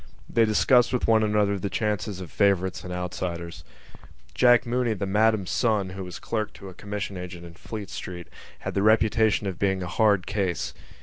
They 0.27 0.45
discussed 0.45 0.91
with 0.93 1.07
one 1.07 1.21
another 1.21 1.59
the 1.59 1.69
chances 1.69 2.19
of 2.21 2.31
favourites 2.31 2.83
and 2.83 2.91
outsiders. 2.91 3.63
Jack 4.33 4.65
Mooney, 4.65 4.93
the 4.95 5.05
Madam's 5.05 5.51
son, 5.51 5.91
who 5.91 6.03
was 6.03 6.17
clerk 6.17 6.53
to 6.53 6.69
a 6.69 6.73
commission 6.73 7.17
agent 7.17 7.45
in 7.45 7.53
Fleet 7.53 7.91
Street, 7.91 8.27
had 8.61 8.73
the 8.73 8.81
reputation 8.81 9.45
of 9.45 9.59
being 9.59 9.83
a 9.83 9.87
hard 9.87 10.25
case. 10.25 10.73